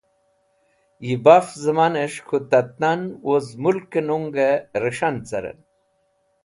Yi 1.05 1.15
Baf 1.23 1.47
Zẽmanes̃h 1.63 2.19
K̃hu 2.27 2.37
Tat 2.49 2.69
Nan 2.81 3.01
woz 3.27 3.47
Mulke 3.61 4.01
Nunge 4.07 4.49
Ris̃han 4.83 5.15
caren 5.27 5.59